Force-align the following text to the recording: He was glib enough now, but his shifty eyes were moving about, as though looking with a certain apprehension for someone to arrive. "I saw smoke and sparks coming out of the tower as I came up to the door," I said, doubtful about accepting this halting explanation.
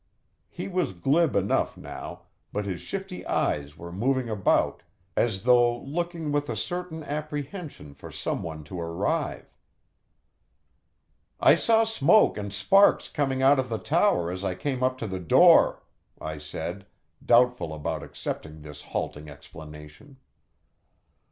He 0.49 0.67
was 0.67 0.93
glib 0.93 1.35
enough 1.35 1.77
now, 1.77 2.23
but 2.51 2.65
his 2.65 2.81
shifty 2.81 3.23
eyes 3.27 3.77
were 3.77 3.91
moving 3.91 4.31
about, 4.31 4.81
as 5.15 5.43
though 5.43 5.77
looking 5.77 6.31
with 6.31 6.49
a 6.49 6.55
certain 6.55 7.03
apprehension 7.03 7.93
for 7.93 8.09
someone 8.11 8.63
to 8.63 8.81
arrive. 8.81 9.53
"I 11.39 11.53
saw 11.53 11.83
smoke 11.83 12.35
and 12.35 12.51
sparks 12.51 13.09
coming 13.09 13.43
out 13.43 13.59
of 13.59 13.69
the 13.69 13.77
tower 13.77 14.31
as 14.31 14.43
I 14.43 14.55
came 14.55 14.81
up 14.81 14.97
to 14.97 15.07
the 15.07 15.19
door," 15.19 15.83
I 16.19 16.39
said, 16.39 16.87
doubtful 17.23 17.71
about 17.71 18.01
accepting 18.01 18.63
this 18.63 18.81
halting 18.81 19.29
explanation. 19.29 20.17